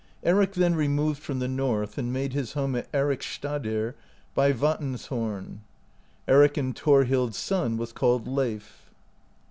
[0.23, 3.93] Eric then removed from the north, and made his home at Ericsstadir
[4.33, 5.59] by Vatnshom.
[6.27, 8.89] Eric and Thorhild's son was called Leif.